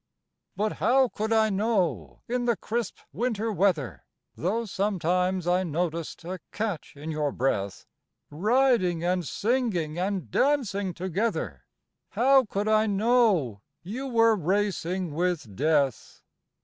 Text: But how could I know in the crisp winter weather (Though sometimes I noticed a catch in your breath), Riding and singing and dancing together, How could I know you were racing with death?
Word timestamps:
But 0.55 0.71
how 0.81 1.09
could 1.09 1.31
I 1.31 1.51
know 1.51 2.23
in 2.27 2.45
the 2.45 2.55
crisp 2.57 2.97
winter 3.13 3.51
weather 3.51 4.03
(Though 4.35 4.65
sometimes 4.65 5.45
I 5.45 5.61
noticed 5.63 6.25
a 6.25 6.39
catch 6.51 6.95
in 6.95 7.11
your 7.11 7.31
breath), 7.31 7.85
Riding 8.31 9.03
and 9.03 9.27
singing 9.27 9.99
and 9.99 10.31
dancing 10.31 10.95
together, 10.95 11.65
How 12.09 12.45
could 12.45 12.67
I 12.67 12.87
know 12.87 13.61
you 13.83 14.07
were 14.07 14.35
racing 14.35 15.13
with 15.13 15.55
death? 15.55 16.23